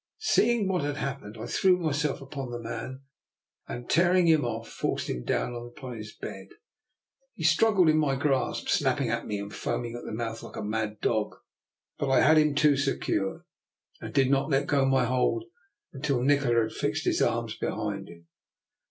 Seeing 0.17 0.67
what 0.67 0.83
had 0.83 0.97
happened, 0.97 1.37
I 1.39 1.45
threw 1.45 1.77
myself 1.77 2.21
upon 2.23 2.49
the 2.49 2.57
man, 2.57 3.03
and, 3.67 3.87
tearing 3.87 4.25
him 4.25 4.43
off, 4.43 4.67
forced 4.67 5.07
him 5.07 5.23
down 5.23 5.53
upon 5.53 5.95
his 5.95 6.11
bed. 6.11 6.47
He 7.35 7.43
struggled 7.43 7.87
in 7.87 7.99
my 7.99 8.15
grasp, 8.15 8.67
snapping 8.67 9.09
at 9.09 9.27
me 9.27 9.37
and 9.37 9.53
foaming 9.53 9.93
at 9.95 10.03
the 10.03 10.11
mouth 10.11 10.41
like 10.41 10.55
a 10.55 10.63
mad 10.63 11.01
dog; 11.01 11.35
but 11.99 12.09
I 12.09 12.21
had 12.21 12.39
him 12.39 12.55
too 12.55 12.77
secure, 12.77 13.45
and 13.99 14.11
did 14.11 14.31
not 14.31 14.49
let 14.49 14.65
go 14.65 14.87
my 14.87 15.05
hold 15.05 15.43
until 15.93 16.23
Nikola 16.23 16.63
had 16.63 16.71
fixed 16.71 17.05
his 17.05 17.21
arms 17.21 17.55
behind 17.55 18.07
him. 18.09 18.27